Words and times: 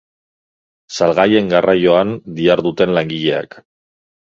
Salgaien 1.01 1.53
garraioan 1.53 2.17
diharduten 2.41 2.99
langileak. 3.01 3.65